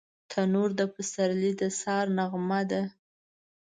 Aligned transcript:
تنور 0.31 0.69
د 0.79 0.81
پسرلي 0.93 1.51
د 1.59 1.61
سهار 1.79 2.05
نغمه 2.17 2.61
ده 2.71 2.81